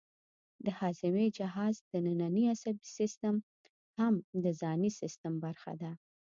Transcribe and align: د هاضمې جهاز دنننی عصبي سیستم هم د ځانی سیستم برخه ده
د 0.65 0.67
هاضمې 0.79 1.27
جهاز 1.37 1.75
دنننی 1.91 2.43
عصبي 2.53 2.87
سیستم 2.97 3.35
هم 3.99 4.13
د 4.43 4.45
ځانی 4.61 4.91
سیستم 4.99 5.33
برخه 5.43 5.73
ده 5.81 5.91